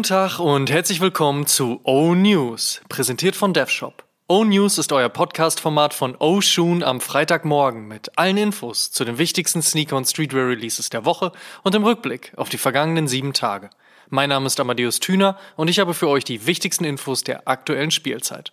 Guten 0.00 0.08
Tag 0.08 0.38
und 0.38 0.70
herzlich 0.70 1.02
willkommen 1.02 1.46
zu 1.46 1.82
O 1.84 2.14
News, 2.14 2.80
präsentiert 2.88 3.36
von 3.36 3.52
DevShop. 3.52 4.02
O 4.28 4.44
News 4.44 4.78
ist 4.78 4.92
euer 4.92 5.10
Podcast-Format 5.10 5.92
von 5.92 6.16
O 6.18 6.40
Shoon 6.40 6.82
am 6.82 7.02
Freitagmorgen 7.02 7.86
mit 7.86 8.16
allen 8.16 8.38
Infos 8.38 8.90
zu 8.92 9.04
den 9.04 9.18
wichtigsten 9.18 9.60
Sneaker- 9.60 9.98
und 9.98 10.06
Streetwear-Releases 10.06 10.88
der 10.88 11.04
Woche 11.04 11.32
und 11.64 11.74
im 11.74 11.84
Rückblick 11.84 12.32
auf 12.36 12.48
die 12.48 12.56
vergangenen 12.56 13.08
sieben 13.08 13.34
Tage. 13.34 13.68
Mein 14.08 14.30
Name 14.30 14.46
ist 14.46 14.58
Amadeus 14.58 15.00
Thüner 15.00 15.36
und 15.56 15.68
ich 15.68 15.78
habe 15.78 15.92
für 15.92 16.08
euch 16.08 16.24
die 16.24 16.46
wichtigsten 16.46 16.84
Infos 16.84 17.22
der 17.22 17.46
aktuellen 17.46 17.90
Spielzeit. 17.90 18.52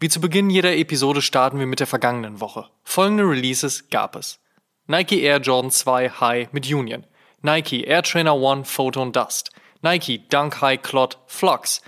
Wie 0.00 0.08
zu 0.08 0.20
Beginn 0.20 0.50
jeder 0.50 0.74
Episode 0.76 1.22
starten 1.22 1.60
wir 1.60 1.66
mit 1.66 1.78
der 1.78 1.86
vergangenen 1.86 2.40
Woche. 2.40 2.66
Folgende 2.82 3.22
Releases 3.22 3.88
gab 3.88 4.16
es. 4.16 4.40
Nike 4.88 5.20
Air 5.20 5.38
Jordan 5.38 5.70
2 5.70 6.08
High 6.08 6.52
mit 6.52 6.66
Union, 6.66 7.06
Nike 7.40 7.84
Air 7.84 8.02
Trainer 8.02 8.34
One 8.34 8.64
Photon 8.64 9.12
Dust, 9.12 9.52
Nike 9.82 10.18
Dunk 10.18 10.60
High 10.60 10.76
Clot 10.76 11.16
Flux, 11.26 11.80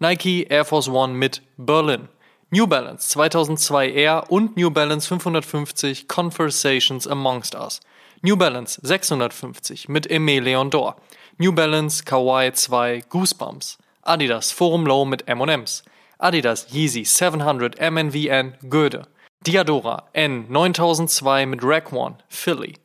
Nike 0.00 0.50
Air 0.50 0.64
Force 0.64 0.88
One 0.88 1.14
mit 1.14 1.42
Berlin, 1.58 2.08
New 2.50 2.66
Balance 2.66 3.10
2002 3.10 3.92
Air 3.92 4.30
und 4.30 4.56
New 4.56 4.70
Balance 4.70 5.06
550 5.06 6.08
Conversations 6.08 7.06
Amongst 7.06 7.54
Us, 7.54 7.80
New 8.22 8.36
Balance 8.36 8.80
650 8.82 9.88
mit 9.88 10.10
Aimé 10.10 10.40
Leon 10.40 10.70
Dor, 10.70 10.96
New 11.38 11.52
Balance 11.52 12.02
Kawaii 12.02 12.52
2 12.52 13.02
Goosebumps, 13.10 13.76
Adidas 14.02 14.50
Forum 14.50 14.86
Low 14.86 15.04
mit 15.04 15.28
M&M's, 15.28 15.82
Adidas 16.18 16.66
Yeezy 16.72 17.04
700 17.04 17.78
MNVN 17.78 18.54
Goethe, 18.70 19.06
Diadora 19.44 20.04
N 20.14 20.46
9002 20.48 21.46
mit 21.46 21.62
Rack 21.62 21.92
One 21.92 22.16
Philly, 22.28 22.76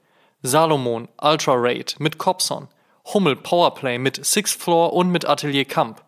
Salomon 0.44 1.08
Ultra 1.22 1.56
Raid 1.56 1.96
mit 2.00 2.18
Copson, 2.18 2.68
Hummel 3.14 3.38
Powerplay 3.38 3.98
mit 3.98 4.26
Sixth 4.26 4.62
Floor 4.62 4.92
und 4.92 5.10
mit 5.10 5.26
Atelier 5.26 5.64
Camp, 5.64 6.04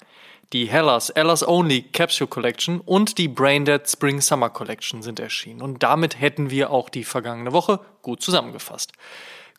die 0.51 0.65
Hellas 0.65 1.09
Ellas 1.09 1.47
Only 1.47 1.83
Capsule 1.83 2.27
Collection 2.27 2.81
und 2.81 3.17
die 3.17 3.29
Braindead 3.29 3.89
Spring 3.89 4.19
Summer 4.19 4.49
Collection 4.49 5.01
sind 5.01 5.19
erschienen. 5.19 5.61
Und 5.61 5.81
damit 5.81 6.19
hätten 6.19 6.49
wir 6.49 6.71
auch 6.71 6.89
die 6.89 7.05
vergangene 7.05 7.53
Woche 7.53 7.79
gut 8.01 8.21
zusammengefasst. 8.21 8.91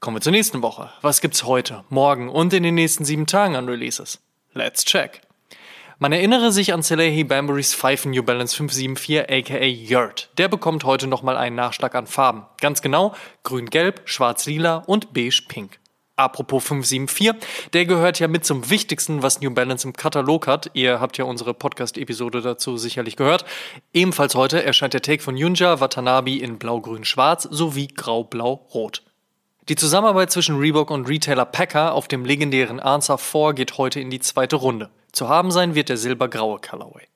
Kommen 0.01 0.17
wir 0.17 0.21
zur 0.21 0.33
nächsten 0.33 0.63
Woche. 0.63 0.91
Was 1.01 1.23
gibt's 1.23 1.45
heute, 1.45 1.85
morgen 1.89 2.29
und 2.29 2.53
in 2.53 2.63
den 2.63 2.75
nächsten 2.75 3.07
sieben 3.07 3.27
Tagen 3.27 3.57
an 3.57 3.69
Releases? 3.69 4.19
Let's 4.53 4.85
check. 4.85 5.23
Man 5.99 6.13
erinnere 6.13 6.53
sich 6.53 6.75
an 6.75 6.83
Salehi 6.83 7.25
Bamburys 7.25 7.75
Pfeifen 7.75 8.11
New 8.11 8.23
Balance 8.23 8.55
574 8.57 9.31
aka 9.31 9.65
Yurt. 9.65 10.31
Der 10.37 10.49
bekommt 10.49 10.85
heute 10.85 11.07
nochmal 11.07 11.39
einen 11.39 11.57
Nachschlag 11.57 11.95
an 11.95 12.07
Farben. 12.07 12.45
Ganz 12.61 12.83
genau 12.83 13.15
grün-gelb, 13.45 14.03
schwarz-lila 14.05 14.77
und 14.87 15.15
beige-pink. 15.15 15.80
Apropos 16.21 16.63
574, 16.65 17.71
der 17.73 17.87
gehört 17.87 18.19
ja 18.19 18.29
mit 18.29 18.45
zum 18.45 18.69
wichtigsten, 18.69 19.23
was 19.23 19.41
New 19.41 19.51
Balance 19.51 19.87
im 19.87 19.95
Katalog 19.95 20.47
hat. 20.47 20.71
Ihr 20.75 21.01
habt 21.01 21.17
ja 21.17 21.25
unsere 21.25 21.55
Podcast-Episode 21.55 22.43
dazu 22.43 22.77
sicherlich 22.77 23.17
gehört. 23.17 23.47
Ebenfalls 23.95 24.35
heute 24.35 24.62
erscheint 24.62 24.93
der 24.93 25.01
Take 25.01 25.23
von 25.23 25.39
Yunja 25.39 25.81
Watanabe 25.81 26.37
in 26.37 26.59
blau-grün-schwarz 26.59 27.49
sowie 27.51 27.89
grau-blau-rot. 27.89 29.03
Die 29.71 29.77
Zusammenarbeit 29.77 30.31
zwischen 30.31 30.59
Reebok 30.59 30.91
und 30.91 31.09
Retailer 31.09 31.47
Packer 31.47 31.95
auf 31.95 32.07
dem 32.07 32.27
legendären 32.27 32.81
Answer 32.81 33.17
4 33.17 33.55
geht 33.55 33.79
heute 33.79 33.99
in 34.01 34.11
die 34.11 34.21
zweite 34.21 34.57
Runde. 34.57 34.91
Zu 35.12 35.31
haben 35.31 35.51
sein 35.51 35.75
wird 35.75 35.89
der 35.89 35.97
silbergraue 35.97 36.59
Colorway. 36.61 37.07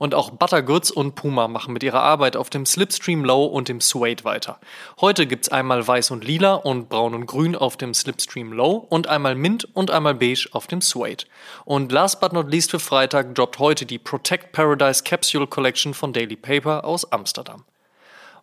Und 0.00 0.14
auch 0.14 0.30
Buttergoods 0.30 0.90
und 0.90 1.14
Puma 1.14 1.46
machen 1.46 1.74
mit 1.74 1.82
ihrer 1.82 2.00
Arbeit 2.00 2.34
auf 2.34 2.48
dem 2.48 2.64
Slipstream 2.64 3.22
Low 3.22 3.44
und 3.44 3.68
dem 3.68 3.82
Suede 3.82 4.24
weiter. 4.24 4.58
Heute 4.98 5.26
gibt's 5.26 5.50
einmal 5.50 5.86
weiß 5.86 6.10
und 6.10 6.24
lila 6.24 6.54
und 6.54 6.88
braun 6.88 7.14
und 7.14 7.26
grün 7.26 7.54
auf 7.54 7.76
dem 7.76 7.92
Slipstream 7.92 8.54
Low 8.54 8.86
und 8.88 9.08
einmal 9.08 9.34
mint 9.34 9.68
und 9.74 9.90
einmal 9.90 10.14
beige 10.14 10.48
auf 10.52 10.66
dem 10.66 10.80
Suede. 10.80 11.26
Und 11.66 11.92
last 11.92 12.18
but 12.18 12.32
not 12.32 12.50
least 12.50 12.70
für 12.70 12.80
Freitag 12.80 13.34
droppt 13.34 13.58
heute 13.58 13.84
die 13.84 13.98
Protect 13.98 14.52
Paradise 14.52 15.04
Capsule 15.04 15.46
Collection 15.46 15.92
von 15.92 16.14
Daily 16.14 16.36
Paper 16.36 16.86
aus 16.86 17.12
Amsterdam. 17.12 17.64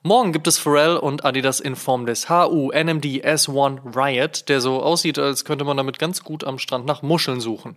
Morgen 0.04 0.32
gibt 0.32 0.48
es 0.48 0.60
Pharrell 0.60 0.98
und 0.98 1.26
Adidas 1.26 1.60
in 1.60 1.76
Form 1.76 2.06
des 2.06 2.30
HU 2.30 2.72
NMD 2.72 3.26
S1 3.26 3.96
Riot, 3.96 4.48
der 4.48 4.62
so 4.62 4.82
aussieht, 4.82 5.18
als 5.18 5.44
könnte 5.44 5.66
man 5.66 5.76
damit 5.76 5.98
ganz 5.98 6.24
gut 6.24 6.44
am 6.44 6.60
Strand 6.60 6.86
nach 6.86 7.02
Muscheln 7.02 7.42
suchen. 7.42 7.76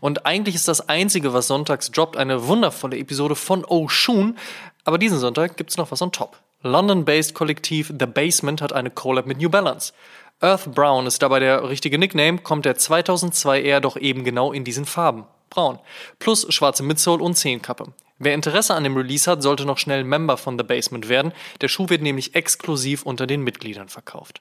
Und 0.00 0.26
eigentlich 0.26 0.56
ist 0.56 0.66
das 0.66 0.88
einzige, 0.88 1.32
was 1.32 1.46
sonntags 1.46 1.92
droppt, 1.92 2.16
eine 2.16 2.48
wundervolle 2.48 2.98
Episode 2.98 3.36
von 3.36 3.64
Oshun, 3.64 4.36
aber 4.84 4.98
diesen 4.98 5.18
Sonntag 5.18 5.56
gibt's 5.56 5.76
noch 5.76 5.92
was 5.92 6.02
on 6.02 6.10
top. 6.10 6.36
London-based 6.62 7.34
Kollektiv 7.34 7.92
The 7.96 8.06
Basement 8.06 8.60
hat 8.60 8.72
eine 8.72 8.90
Collab 8.90 9.26
mit 9.26 9.38
New 9.38 9.48
Balance. 9.48 9.92
Earth 10.40 10.74
Brown 10.74 11.06
ist 11.06 11.22
dabei 11.22 11.38
der 11.38 11.68
richtige 11.68 11.98
Nickname, 11.98 12.38
kommt 12.38 12.64
der 12.64 12.76
2002 12.76 13.62
eher 13.62 13.80
doch 13.80 13.96
eben 13.96 14.24
genau 14.24 14.52
in 14.52 14.64
diesen 14.64 14.84
Farben. 14.84 15.24
Braun. 15.50 15.78
Plus 16.18 16.46
schwarze 16.52 16.82
Midsole 16.82 17.22
und 17.22 17.34
Zehenkappe. 17.36 17.92
Wer 18.24 18.34
Interesse 18.34 18.74
an 18.76 18.84
dem 18.84 18.96
Release 18.96 19.28
hat, 19.28 19.42
sollte 19.42 19.64
noch 19.64 19.78
schnell 19.78 20.04
Member 20.04 20.36
von 20.36 20.56
The 20.56 20.62
Basement 20.62 21.08
werden. 21.08 21.32
Der 21.60 21.66
Schuh 21.66 21.88
wird 21.88 22.02
nämlich 22.02 22.36
exklusiv 22.36 23.02
unter 23.02 23.26
den 23.26 23.42
Mitgliedern 23.42 23.88
verkauft. 23.88 24.40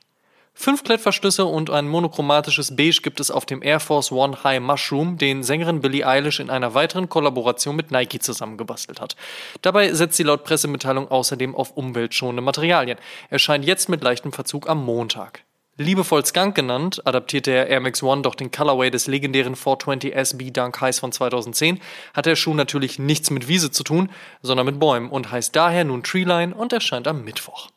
Fünf 0.54 0.84
Klettverschlüsse 0.84 1.46
und 1.46 1.72
ein 1.72 1.88
monochromatisches 1.88 2.76
Beige 2.76 3.02
gibt 3.02 3.20
es 3.20 3.32
auf 3.32 3.48
dem 3.48 3.64
Air 3.64 3.80
Force 3.80 4.12
One 4.12 4.44
High 4.44 4.60
Mushroom, 4.60 5.18
den 5.18 5.42
Sängerin 5.42 5.82
Billie 5.82 6.06
Eilish 6.06 6.40
in 6.40 6.52
einer 6.52 6.76
weiteren 6.76 7.10
Kollaboration 7.10 7.76
mit 7.76 7.90
Nike 7.90 8.20
zusammengebastelt 8.20 9.02
hat. 9.02 9.16
Dabei 9.64 9.92
setzt 9.94 10.18
sie 10.18 10.24
laut 10.24 10.44
Pressemitteilung 10.44 11.10
außerdem 11.10 11.56
auf 11.56 11.72
umweltschonende 11.72 12.44
Materialien. 12.44 13.00
Erscheint 13.32 13.66
jetzt 13.66 13.90
mit 13.90 14.04
leichtem 14.04 14.32
Verzug 14.32 14.70
am 14.70 14.86
Montag. 14.86 15.42
Liebevoll 15.82 16.26
Skunk 16.26 16.56
genannt, 16.56 17.06
adaptiert 17.06 17.46
der 17.48 17.68
Air 17.68 17.80
Max 17.80 18.02
One 18.04 18.22
doch 18.22 18.36
den 18.36 18.52
Colorway 18.52 18.90
des 18.90 19.08
legendären 19.08 19.56
420 19.56 20.16
SB 20.16 20.52
Dunk 20.52 20.80
Highs 20.80 21.00
von 21.00 21.12
2010, 21.12 21.80
hat 22.14 22.26
der 22.26 22.36
Schuh 22.36 22.54
natürlich 22.54 23.00
nichts 23.00 23.30
mit 23.30 23.48
Wiese 23.48 23.72
zu 23.72 23.84
tun, 23.84 24.10
sondern 24.42 24.66
mit 24.66 24.80
Bäumen 24.80 25.10
und 25.10 25.32
heißt 25.32 25.56
daher 25.56 25.84
nun 25.84 26.04
Treeline 26.04 26.54
und 26.54 26.74
erscheint 26.74 27.08
am 27.08 27.24
Mittwoch. 27.24 27.70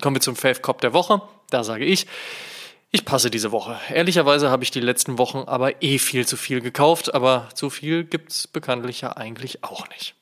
Kommen 0.00 0.16
wir 0.16 0.20
zum 0.20 0.36
Fave 0.36 0.60
Cop 0.60 0.80
der 0.80 0.92
Woche. 0.92 1.20
Da 1.50 1.64
sage 1.64 1.84
ich, 1.84 2.06
ich 2.90 3.04
passe 3.04 3.30
diese 3.30 3.52
Woche. 3.52 3.78
Ehrlicherweise 3.92 4.50
habe 4.50 4.64
ich 4.64 4.70
die 4.70 4.80
letzten 4.80 5.18
Wochen 5.18 5.44
aber 5.46 5.82
eh 5.82 5.98
viel 5.98 6.26
zu 6.26 6.36
viel 6.36 6.60
gekauft, 6.60 7.12
aber 7.14 7.48
zu 7.54 7.68
viel 7.68 8.04
gibt's 8.04 8.46
bekanntlich 8.46 9.02
ja 9.02 9.16
eigentlich 9.16 9.64
auch 9.64 9.88
nicht. 9.88 10.14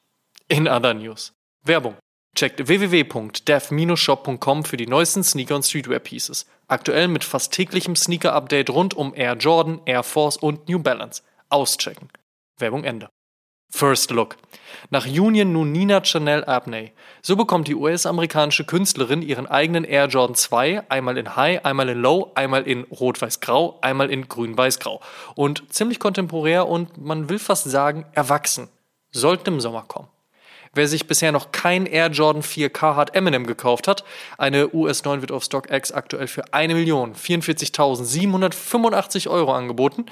In 0.49 0.67
other 0.67 0.95
news. 0.95 1.33
Werbung. 1.63 1.97
Checkt 2.37 2.69
www.dev-shop.com 2.69 4.65
für 4.65 4.77
die 4.77 4.87
neuesten 4.87 5.25
Sneaker 5.25 5.57
und 5.57 5.63
Streetwear 5.63 6.01
Pieces. 6.01 6.45
Aktuell 6.69 7.09
mit 7.09 7.25
fast 7.25 7.51
täglichem 7.55 7.97
Sneaker-Update 7.97 8.69
rund 8.69 8.93
um 8.93 9.15
Air 9.15 9.37
Jordan, 9.37 9.81
Air 9.87 10.03
Force 10.03 10.37
und 10.37 10.69
New 10.69 10.79
Balance. 10.79 11.23
Auschecken. 11.49 12.11
Werbung 12.59 12.85
Ende. 12.85 13.09
First 13.71 14.11
Look. 14.11 14.37
Nach 14.91 15.07
Union 15.07 15.51
nun 15.53 15.73
Nina 15.73 16.05
Chanel 16.05 16.45
Abney. 16.45 16.93
So 17.23 17.37
bekommt 17.37 17.69
die 17.69 17.75
US-amerikanische 17.75 18.67
Künstlerin 18.67 19.23
ihren 19.23 19.47
eigenen 19.47 19.85
Air 19.85 20.09
Jordan 20.09 20.37
2, 20.37 20.91
einmal 20.91 21.17
in 21.17 21.37
High, 21.37 21.65
einmal 21.65 21.89
in 21.89 22.03
Low, 22.03 22.33
einmal 22.35 22.65
in 22.65 22.85
Rot-Weiß-Grau, 22.85 23.79
einmal 23.81 24.11
in 24.11 24.29
Grün-Weiß-Grau. 24.29 25.01
Und 25.37 25.73
ziemlich 25.73 25.99
kontemporär 25.99 26.69
und 26.69 26.99
man 26.99 27.31
will 27.31 27.39
fast 27.39 27.65
sagen 27.65 28.05
erwachsen. 28.13 28.69
Sollten 29.11 29.55
im 29.55 29.61
Sommer 29.61 29.87
kommen. 29.89 30.09
Wer 30.77 30.87
sich 30.89 31.07
bisher 31.07 31.33
noch 31.33 31.53
kein 31.53 31.87
Air 31.87 32.09
Jordan 32.09 32.43
4 32.43 32.69
Carhartt 32.69 33.17
Eminem 33.17 33.47
gekauft 33.47 33.89
hat, 33.89 34.05
eine 34.37 34.75
US 34.75 35.05
9 35.05 35.23
wird 35.23 35.33
auf 35.33 35.43
StockX 35.43 35.91
aktuell 35.91 36.27
für 36.27 36.53
1.044.785 36.53 39.31
Euro 39.31 39.55
angeboten, 39.55 40.05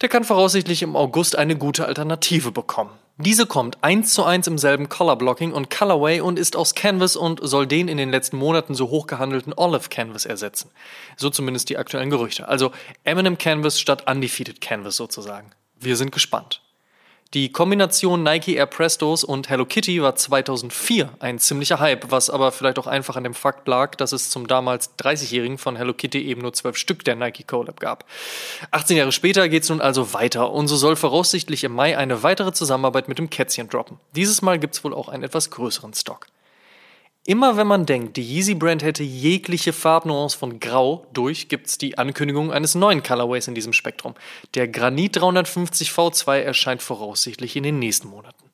der 0.00 0.08
kann 0.08 0.24
voraussichtlich 0.24 0.82
im 0.82 0.96
August 0.96 1.38
eine 1.38 1.54
gute 1.54 1.86
Alternative 1.86 2.50
bekommen. 2.50 2.90
Diese 3.18 3.46
kommt 3.46 3.78
eins 3.84 4.14
zu 4.14 4.24
eins 4.24 4.48
im 4.48 4.58
selben 4.58 4.88
Color 4.88 5.14
Blocking 5.14 5.52
und 5.52 5.70
Colorway 5.70 6.22
und 6.22 6.40
ist 6.40 6.56
aus 6.56 6.74
Canvas 6.74 7.14
und 7.14 7.38
soll 7.40 7.68
den 7.68 7.86
in 7.86 7.98
den 7.98 8.10
letzten 8.10 8.36
Monaten 8.36 8.74
so 8.74 8.90
hoch 8.90 9.06
gehandelten 9.06 9.54
Olive 9.56 9.90
Canvas 9.90 10.26
ersetzen. 10.26 10.72
So 11.16 11.30
zumindest 11.30 11.68
die 11.68 11.78
aktuellen 11.78 12.10
Gerüchte. 12.10 12.48
Also 12.48 12.72
Eminem 13.04 13.38
Canvas 13.38 13.80
statt 13.80 14.10
Undefeated 14.10 14.60
Canvas 14.60 14.96
sozusagen. 14.96 15.52
Wir 15.78 15.94
sind 15.94 16.10
gespannt. 16.10 16.62
Die 17.34 17.52
Kombination 17.52 18.22
Nike 18.22 18.54
Air 18.54 18.64
Prestos 18.64 19.22
und 19.22 19.50
Hello 19.50 19.66
Kitty 19.66 20.00
war 20.00 20.16
2004 20.16 21.10
ein 21.18 21.38
ziemlicher 21.38 21.78
Hype, 21.78 22.10
was 22.10 22.30
aber 22.30 22.52
vielleicht 22.52 22.78
auch 22.78 22.86
einfach 22.86 23.16
an 23.16 23.24
dem 23.24 23.34
Fakt 23.34 23.68
lag, 23.68 23.96
dass 23.96 24.12
es 24.12 24.30
zum 24.30 24.46
damals 24.46 24.96
30-Jährigen 24.98 25.58
von 25.58 25.76
Hello 25.76 25.92
Kitty 25.92 26.26
eben 26.26 26.40
nur 26.40 26.54
12 26.54 26.78
Stück 26.78 27.04
der 27.04 27.16
Nike 27.16 27.44
Collab 27.44 27.80
gab. 27.80 28.06
18 28.70 28.96
Jahre 28.96 29.12
später 29.12 29.50
geht's 29.50 29.68
nun 29.68 29.82
also 29.82 30.14
weiter 30.14 30.50
und 30.52 30.68
so 30.68 30.76
soll 30.76 30.96
voraussichtlich 30.96 31.64
im 31.64 31.74
Mai 31.74 31.98
eine 31.98 32.22
weitere 32.22 32.52
Zusammenarbeit 32.52 33.08
mit 33.08 33.18
dem 33.18 33.28
Kätzchen 33.28 33.68
droppen. 33.68 34.00
Dieses 34.16 34.40
Mal 34.40 34.58
gibt's 34.58 34.82
wohl 34.82 34.94
auch 34.94 35.10
einen 35.10 35.22
etwas 35.22 35.50
größeren 35.50 35.92
Stock. 35.92 36.28
Immer 37.26 37.56
wenn 37.56 37.66
man 37.66 37.84
denkt, 37.84 38.16
die 38.16 38.22
Yeezy 38.22 38.54
Brand 38.54 38.82
hätte 38.82 39.02
jegliche 39.02 39.74
Farbnuance 39.74 40.36
von 40.36 40.60
Grau 40.60 41.06
durch, 41.12 41.48
gibt's 41.48 41.76
die 41.76 41.98
Ankündigung 41.98 42.52
eines 42.52 42.74
neuen 42.74 43.02
Colorways 43.02 43.48
in 43.48 43.54
diesem 43.54 43.74
Spektrum. 43.74 44.14
Der 44.54 44.66
Granit 44.66 45.16
350 45.16 45.90
V2 45.90 46.38
erscheint 46.38 46.82
voraussichtlich 46.82 47.54
in 47.56 47.64
den 47.64 47.78
nächsten 47.78 48.08
Monaten. 48.08 48.47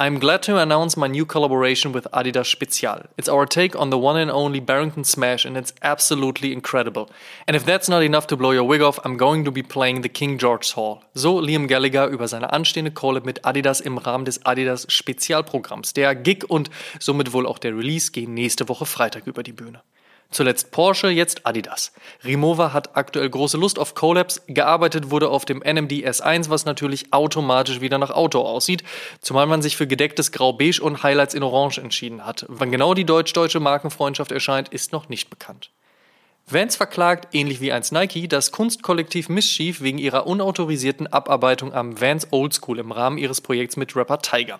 I'm 0.00 0.20
glad 0.20 0.44
to 0.44 0.58
announce 0.58 0.96
my 0.96 1.08
new 1.08 1.26
collaboration 1.26 1.90
with 1.90 2.06
Adidas 2.12 2.54
Spezial. 2.54 3.06
It's 3.16 3.28
our 3.28 3.46
take 3.46 3.74
on 3.74 3.90
the 3.90 3.98
one 3.98 4.16
and 4.16 4.30
only 4.30 4.60
Barrington 4.60 5.02
Smash, 5.02 5.44
and 5.44 5.56
it's 5.56 5.74
absolutely 5.82 6.52
incredible. 6.52 7.10
And 7.48 7.56
if 7.56 7.66
that's 7.66 7.88
not 7.88 8.04
enough 8.04 8.28
to 8.28 8.36
blow 8.36 8.52
your 8.52 8.62
wig 8.62 8.80
off, 8.80 9.00
I'm 9.04 9.16
going 9.16 9.44
to 9.44 9.50
be 9.50 9.64
playing 9.64 10.02
the 10.02 10.08
King 10.08 10.38
George's 10.38 10.76
Hall. 10.76 11.02
So 11.14 11.40
Liam 11.40 11.66
Gallagher 11.66 12.06
über 12.06 12.28
seine 12.28 12.52
anstehende 12.52 12.92
Collab 12.92 13.26
mit 13.26 13.44
Adidas 13.44 13.80
im 13.80 13.98
Rahmen 13.98 14.24
des 14.24 14.46
Adidas 14.46 14.86
Spezialprogramms. 14.88 15.94
Der 15.94 16.14
Gig 16.14 16.48
und 16.48 16.70
somit 17.00 17.32
wohl 17.32 17.44
auch 17.44 17.58
der 17.58 17.76
Release 17.76 18.12
gehen 18.12 18.34
nächste 18.34 18.68
Woche 18.68 18.86
Freitag 18.86 19.26
über 19.26 19.42
die 19.42 19.52
Bühne. 19.52 19.82
Zuletzt 20.30 20.70
Porsche, 20.72 21.08
jetzt 21.08 21.46
Adidas. 21.46 21.92
Rimowa 22.22 22.74
hat 22.74 22.96
aktuell 22.96 23.30
große 23.30 23.56
Lust 23.56 23.78
auf 23.78 23.94
Collabs. 23.94 24.42
Gearbeitet 24.46 25.10
wurde 25.10 25.30
auf 25.30 25.46
dem 25.46 25.60
NMD 25.60 26.06
S1, 26.06 26.50
was 26.50 26.66
natürlich 26.66 27.14
automatisch 27.14 27.80
wieder 27.80 27.96
nach 27.96 28.10
Auto 28.10 28.40
aussieht, 28.40 28.84
zumal 29.22 29.46
man 29.46 29.62
sich 29.62 29.78
für 29.78 29.86
gedecktes 29.86 30.30
Grau-Beige 30.32 30.82
und 30.82 31.02
Highlights 31.02 31.32
in 31.32 31.42
Orange 31.42 31.78
entschieden 31.78 32.26
hat. 32.26 32.44
Wann 32.48 32.70
genau 32.70 32.92
die 32.92 33.06
deutsch-deutsche 33.06 33.60
Markenfreundschaft 33.60 34.30
erscheint, 34.30 34.68
ist 34.68 34.92
noch 34.92 35.08
nicht 35.08 35.30
bekannt. 35.30 35.70
Vans 36.50 36.76
verklagt, 36.76 37.34
ähnlich 37.34 37.60
wie 37.60 37.72
eins 37.72 37.92
Nike, 37.92 38.26
das 38.26 38.52
Kunstkollektiv 38.52 39.28
Mischief 39.28 39.82
wegen 39.82 39.98
ihrer 39.98 40.26
unautorisierten 40.26 41.06
Abarbeitung 41.06 41.74
am 41.74 42.00
Vans 42.00 42.28
Old 42.30 42.54
School 42.54 42.78
im 42.78 42.90
Rahmen 42.90 43.18
ihres 43.18 43.42
Projekts 43.42 43.76
mit 43.76 43.94
Rapper 43.94 44.20
Tiger. 44.20 44.58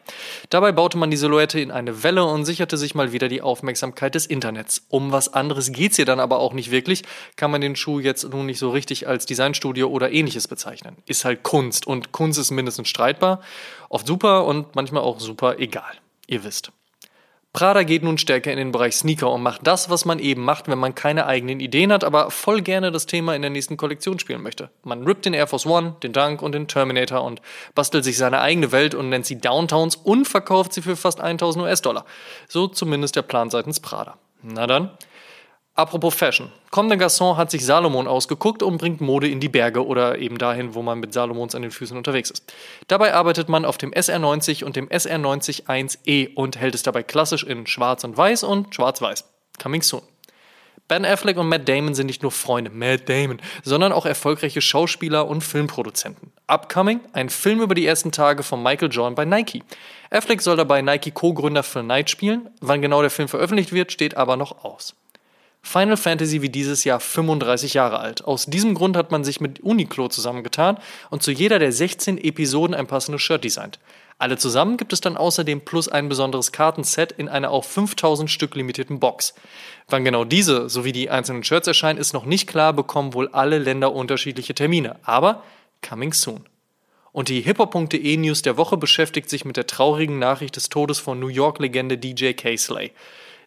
Dabei 0.51 0.73
baute 0.73 0.99
man 0.99 1.11
die 1.11 1.17
Silhouette 1.17 1.59
in 1.59 1.71
eine 1.71 2.03
Welle 2.03 2.25
und 2.25 2.45
sicherte 2.45 2.77
sich 2.77 2.95
mal 2.95 3.13
wieder 3.13 3.29
die 3.29 3.41
Aufmerksamkeit 3.41 4.15
des 4.15 4.27
Internets. 4.27 4.83
Um 4.89 5.13
was 5.13 5.33
anderes 5.33 5.73
geht's 5.73 5.97
hier 5.97 6.05
dann 6.05 6.21
aber 6.21 6.41
auch 6.41 6.53
nicht 6.53 6.71
wirklich, 6.71 7.05
kann 7.37 7.51
man 7.51 7.63
den 7.63 7.75
Schuh 7.75 8.01
jetzt 8.01 8.29
nun 8.29 8.47
nicht 8.47 8.59
so 8.59 8.71
richtig 8.71 9.09
als 9.09 9.25
Designstudio 9.25 9.89
oder 9.89 10.13
ähnliches 10.13 10.47
bezeichnen. 10.47 10.97
Ist 11.07 11.25
halt 11.25 11.43
Kunst 11.43 11.87
und 11.87 12.13
Kunst 12.13 12.39
ist 12.39 12.51
mindestens 12.51 12.89
streitbar, 12.89 13.41
oft 13.89 14.07
super 14.07 14.45
und 14.45 14.75
manchmal 14.75 15.03
auch 15.03 15.21
super 15.21 15.59
egal. 15.59 15.95
Ihr 16.27 16.45
wisst. 16.45 16.71
Prada 17.59 17.83
geht 17.83 18.05
nun 18.05 18.19
stärker 18.19 18.53
in 18.53 18.57
den 18.57 18.71
Bereich 18.71 18.95
Sneaker 18.95 19.33
und 19.33 19.43
macht 19.43 19.67
das, 19.67 19.91
was 19.91 20.05
man 20.05 20.21
eben 20.21 20.45
macht, 20.45 20.69
wenn 20.69 20.79
man 20.79 20.95
keine 20.95 21.27
eigenen 21.27 21.59
Ideen 21.59 21.93
hat, 21.93 22.05
aber 22.05 22.31
voll 22.31 22.63
gerne 22.63 22.93
das 22.93 23.07
Thema 23.07 23.35
in 23.35 23.43
der 23.43 23.51
nächsten 23.51 23.77
Kollektion 23.77 24.21
spielen 24.21 24.45
möchte. 24.45 24.71
Man 24.85 25.03
rippt 25.03 25.25
den 25.25 25.35
Air 25.35 25.49
Force 25.49 25.67
One, 25.67 25.97
den 26.05 26.13
Dunk 26.13 26.41
und 26.41 26.53
den 26.53 26.69
Terminator 26.69 27.25
und 27.25 27.43
bastelt 27.75 28.05
sich 28.05 28.17
seine 28.17 28.43
eigene 28.43 28.71
Welt 28.71 28.95
und 28.95 29.09
nennt 29.09 29.27
sie 29.27 29.41
Downtowns 29.41 29.97
und 29.97 30.29
verkauft 30.29 30.73
sie 30.73 30.83
für 30.83 30.95
fast 30.95 31.21
1000 31.21 31.65
US-Dollar. 31.65 32.05
So 32.47 32.69
zumindest 32.69 33.17
der 33.17 33.23
Plan 33.23 33.51
seitens 33.51 33.81
Prada. 33.81 34.19
Na 34.41 34.69
dann, 34.69 34.93
Apropos 35.79 36.13
Fashion. 36.13 36.51
Comme 36.73 36.89
des 36.89 36.99
Garçons 36.99 37.37
hat 37.37 37.53
sich 37.53 37.65
Salomon 37.65 38.09
ausgeguckt 38.09 38.65
und 38.65 38.79
bringt 38.79 39.01
Mode 39.01 39.29
in 39.29 39.39
die 39.39 39.49
Berge 39.49 39.87
oder 39.87 40.19
eben 40.19 40.37
dahin, 40.37 40.75
wo 40.75 40.83
man 40.83 40.99
mit 40.99 41.13
Salomons 41.13 41.55
an 41.55 41.63
den 41.63 41.71
Füßen 41.71 41.97
unterwegs 41.97 42.33
ist. 42.33 42.53
Dabei 42.89 43.15
arbeitet 43.15 43.49
man 43.49 43.65
auf 43.65 43.79
dem 43.79 43.93
SR90 43.93 44.65
und 44.65 44.75
dem 44.75 44.89
SR90 44.89 45.67
1E 45.67 46.35
und 46.35 46.59
hält 46.59 46.75
es 46.75 46.83
dabei 46.83 47.05
klassisch 47.05 47.45
in 47.45 47.69
Schwarz 47.69 48.03
und 48.03 48.17
Weiß 48.17 48.43
und 48.43 48.75
Schwarz-Weiß. 48.75 49.25
Coming 49.63 49.83
soon. 49.83 50.03
Ben 50.89 51.05
Affleck 51.05 51.39
und 51.39 51.49
Matt 51.49 51.69
Damon 51.69 51.95
sind 51.95 52.09
nicht 52.09 52.23
nur 52.23 52.33
Freunde, 52.33 52.73
Matt 52.73 53.09
Damon, 53.09 53.41
sondern 53.63 53.93
auch 53.93 54.05
erfolgreiche 54.05 54.61
Schauspieler 54.61 55.29
und 55.29 55.43
Filmproduzenten. 55.45 56.33
Upcoming, 56.49 56.99
ein 57.13 57.29
Film 57.29 57.61
über 57.61 57.77
die 57.77 57.87
ersten 57.87 58.11
Tage 58.11 58.43
von 58.43 58.65
Michael 58.65 58.91
Jordan 58.91 59.15
bei 59.15 59.25
Nike. 59.25 59.63
Affleck 60.11 60.43
soll 60.43 60.57
dabei 60.57 60.83
Nike 60.83 61.13
Co-Gründer 61.13 61.63
Phil 61.63 61.85
Knight 61.85 62.11
spielen. 62.11 62.51
Wann 62.61 62.83
genau 62.83 63.01
der 63.01 63.11
Film 63.11 63.29
veröffentlicht 63.29 63.73
wird, 63.73 63.93
steht 63.93 64.17
aber 64.17 64.37
noch 64.37 64.65
aus. 64.65 64.97
Final 65.69 65.99
Fantasy 65.99 66.41
wie 66.41 66.49
dieses 66.49 66.85
Jahr 66.85 66.99
35 66.99 67.75
Jahre 67.75 67.99
alt. 67.99 68.25
Aus 68.25 68.47
diesem 68.47 68.73
Grund 68.73 68.97
hat 68.97 69.11
man 69.11 69.23
sich 69.23 69.39
mit 69.39 69.61
Uniqlo 69.61 70.09
zusammengetan 70.09 70.79
und 71.11 71.23
zu 71.23 71.31
jeder 71.31 71.59
der 71.59 71.73
16 71.73 72.17
Episoden 72.17 72.75
ein 72.75 72.87
passendes 72.87 73.21
Shirt 73.21 73.45
designt. 73.45 73.79
Alle 74.17 74.39
zusammen 74.39 74.79
gibt 74.79 74.95
es 74.95 75.03
dann 75.03 75.19
außerdem 75.19 75.61
plus 75.61 75.89
ein 75.89 76.09
besonderes 76.09 76.53
Kartenset 76.53 77.13
in 77.13 77.29
einer 77.29 77.51
auf 77.51 77.67
5000 77.67 78.31
Stück 78.31 78.57
limitierten 78.57 78.99
Box. 78.99 79.35
Wann 79.89 80.07
genau 80.07 80.25
diese 80.25 80.71
sowie 80.71 80.93
die 80.93 81.11
einzelnen 81.11 81.45
Shirts 81.45 81.69
erscheinen, 81.69 81.99
ist 81.99 82.15
noch 82.15 82.25
nicht 82.25 82.49
klar, 82.49 82.73
bekommen 82.73 83.13
wohl 83.13 83.29
alle 83.29 83.59
Länder 83.59 83.93
unterschiedliche 83.93 84.55
Termine. 84.55 84.97
Aber 85.03 85.43
coming 85.87 86.15
soon. 86.15 86.49
Und 87.13 87.29
die 87.29 87.43
hiphop.de 87.43 88.17
News 88.17 88.41
der 88.41 88.57
Woche 88.57 88.79
beschäftigt 88.79 89.29
sich 89.29 89.45
mit 89.45 89.59
der 89.59 89.67
traurigen 89.67 90.19
Nachricht 90.19 90.57
des 90.57 90.71
Todes 90.71 90.99
von 90.99 91.21
New 91.21 91.29
York-Legende 91.29 91.99
DJ 91.99 92.33
K-Slay. 92.33 92.93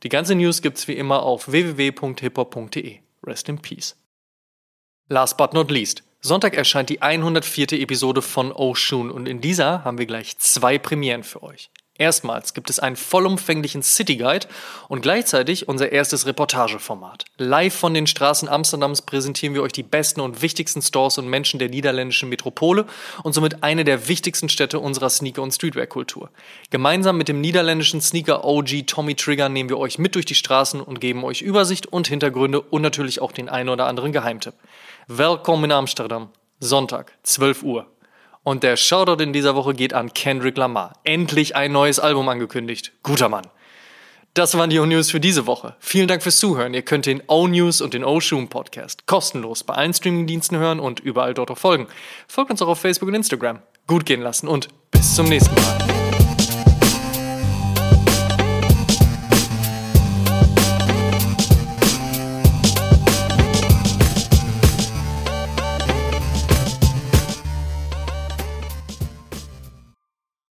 Die 0.03 0.09
ganze 0.09 0.35
News 0.35 0.61
gibt's 0.61 0.87
wie 0.87 0.93
immer 0.93 1.23
auf 1.23 1.51
www.hiphop.de. 1.51 2.99
Rest 3.23 3.49
in 3.49 3.59
Peace. 3.59 3.95
Last 5.09 5.37
but 5.37 5.53
not 5.53 5.69
least. 5.69 6.03
Sonntag 6.21 6.55
erscheint 6.55 6.89
die 6.89 7.01
104. 7.01 7.73
Episode 7.73 8.21
von 8.21 8.51
Oshun 8.51 9.11
und 9.11 9.27
in 9.27 9.41
dieser 9.41 9.83
haben 9.83 9.97
wir 9.97 10.05
gleich 10.05 10.37
zwei 10.37 10.77
Premieren 10.77 11.23
für 11.23 11.43
euch. 11.43 11.69
Erstmals 12.01 12.55
gibt 12.55 12.71
es 12.71 12.79
einen 12.79 12.95
vollumfänglichen 12.95 13.83
City 13.83 14.15
Guide 14.15 14.47
und 14.87 15.01
gleichzeitig 15.01 15.67
unser 15.67 15.91
erstes 15.91 16.25
Reportageformat. 16.25 17.25
Live 17.37 17.75
von 17.75 17.93
den 17.93 18.07
Straßen 18.07 18.49
Amsterdams 18.49 19.03
präsentieren 19.03 19.53
wir 19.53 19.61
euch 19.61 19.71
die 19.71 19.83
besten 19.83 20.19
und 20.19 20.41
wichtigsten 20.41 20.81
Stores 20.81 21.19
und 21.19 21.27
Menschen 21.27 21.59
der 21.59 21.69
niederländischen 21.69 22.27
Metropole 22.29 22.87
und 23.21 23.33
somit 23.33 23.61
eine 23.61 23.83
der 23.83 24.07
wichtigsten 24.07 24.49
Städte 24.49 24.79
unserer 24.79 25.11
Sneaker- 25.11 25.43
und 25.43 25.51
Streetwear-Kultur. 25.51 26.31
Gemeinsam 26.71 27.19
mit 27.19 27.27
dem 27.27 27.39
niederländischen 27.39 28.01
Sneaker-OG 28.01 28.87
Tommy 28.87 29.13
Trigger 29.13 29.49
nehmen 29.49 29.69
wir 29.69 29.77
euch 29.77 29.99
mit 29.99 30.15
durch 30.15 30.25
die 30.25 30.33
Straßen 30.33 30.81
und 30.81 31.01
geben 31.01 31.23
euch 31.23 31.43
Übersicht 31.43 31.85
und 31.85 32.07
Hintergründe 32.07 32.61
und 32.61 32.81
natürlich 32.81 33.21
auch 33.21 33.31
den 33.31 33.47
einen 33.47 33.69
oder 33.69 33.85
anderen 33.85 34.11
Geheimtipp. 34.11 34.55
Willkommen 35.07 35.65
in 35.65 35.71
Amsterdam. 35.71 36.29
Sonntag, 36.59 37.13
12 37.21 37.61
Uhr. 37.61 37.85
Und 38.43 38.63
der 38.63 38.75
Shoutout 38.75 39.21
in 39.23 39.33
dieser 39.33 39.55
Woche 39.55 39.73
geht 39.73 39.93
an 39.93 40.13
Kendrick 40.13 40.57
Lamar. 40.57 40.93
Endlich 41.03 41.55
ein 41.55 41.71
neues 41.71 41.99
Album 41.99 42.27
angekündigt. 42.27 42.91
Guter 43.03 43.29
Mann. 43.29 43.47
Das 44.33 44.57
waren 44.57 44.69
die 44.69 44.79
O-News 44.79 45.11
für 45.11 45.19
diese 45.19 45.45
Woche. 45.45 45.75
Vielen 45.79 46.07
Dank 46.07 46.23
fürs 46.23 46.37
Zuhören. 46.37 46.73
Ihr 46.73 46.83
könnt 46.83 47.05
den 47.05 47.21
O-News 47.27 47.81
und 47.81 47.93
den 47.93 48.05
O-Shoom 48.05 48.47
Podcast 48.47 49.05
kostenlos 49.05 49.63
bei 49.63 49.73
allen 49.73 49.93
Streamingdiensten 49.93 50.57
hören 50.57 50.79
und 50.79 51.01
überall 51.01 51.33
dort 51.33 51.51
auch 51.51 51.57
folgen. 51.57 51.87
Folgt 52.27 52.49
uns 52.49 52.61
auch 52.61 52.69
auf 52.69 52.79
Facebook 52.79 53.09
und 53.09 53.15
Instagram. 53.15 53.59
Gut 53.87 54.05
gehen 54.05 54.21
lassen 54.21 54.47
und 54.47 54.69
bis 54.89 55.15
zum 55.15 55.27
nächsten 55.27 55.53
Mal. 55.53 56.10